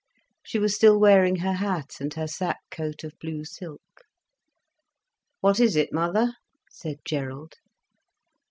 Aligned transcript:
She 0.41 0.57
was 0.57 0.75
still 0.75 0.99
wearing 0.99 1.35
her 1.41 1.53
hat, 1.53 1.97
and 1.99 2.11
her 2.15 2.25
sac 2.25 2.57
coat 2.71 3.03
of 3.03 3.13
blue 3.19 3.45
silk. 3.45 4.01
"What 5.41 5.59
is 5.59 5.75
it, 5.75 5.93
mother?" 5.93 6.37
said 6.71 7.01
Gerald. 7.05 7.57